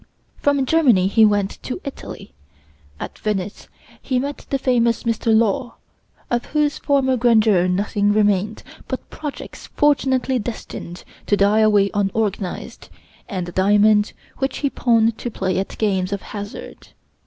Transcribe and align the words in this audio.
From 0.37 0.65
Germany 0.65 1.05
he 1.05 1.23
went 1.23 1.61
to 1.61 1.79
Italy. 1.83 2.33
At 2.99 3.19
Venice 3.19 3.67
he 4.01 4.17
met 4.17 4.47
the 4.49 4.57
famous 4.57 5.03
Mr. 5.03 5.31
Law, 5.31 5.75
of 6.31 6.45
whose 6.45 6.79
former 6.79 7.15
grandeur 7.15 7.67
nothing 7.67 8.11
remained 8.11 8.63
but 8.87 9.11
projects 9.11 9.67
fortunately 9.67 10.39
destined 10.39 11.03
to 11.27 11.37
die 11.37 11.59
away 11.59 11.91
unorganized, 11.93 12.89
and 13.29 13.47
a 13.49 13.51
diamond 13.51 14.13
which 14.39 14.57
he 14.65 14.71
pawned 14.71 15.19
to 15.19 15.29
play 15.29 15.59
at 15.59 15.77
games 15.77 16.11
of 16.11 16.23
hazard. 16.23 16.87